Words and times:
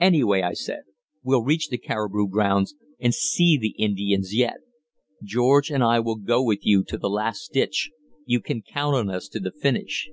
"Anyway," 0.00 0.40
I 0.40 0.52
said, 0.52 0.82
"we'll 1.24 1.42
reach 1.42 1.68
the 1.68 1.78
caribou 1.78 2.28
grounds, 2.28 2.76
and 3.00 3.12
see 3.12 3.58
the 3.58 3.70
Indians 3.76 4.32
yet. 4.32 4.58
George 5.24 5.68
and 5.68 5.82
I 5.82 5.98
will 5.98 6.14
go 6.14 6.44
with 6.44 6.64
you 6.64 6.84
to 6.84 6.96
the 6.96 7.10
last 7.10 7.52
ditch; 7.52 7.90
you 8.24 8.38
can 8.40 8.62
count 8.62 8.94
on 8.94 9.10
us 9.10 9.26
to 9.30 9.40
the 9.40 9.50
finish." 9.50 10.10